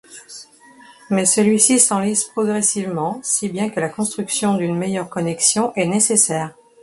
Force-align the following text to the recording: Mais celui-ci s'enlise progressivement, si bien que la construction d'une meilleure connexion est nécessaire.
Mais 1.11 1.25
celui-ci 1.27 1.79
s'enlise 1.79 2.23
progressivement, 2.23 3.21
si 3.21 3.49
bien 3.49 3.69
que 3.69 3.79
la 3.79 3.87
construction 3.87 4.55
d'une 4.55 4.75
meilleure 4.75 5.09
connexion 5.09 5.73
est 5.75 5.85
nécessaire. 5.85 6.55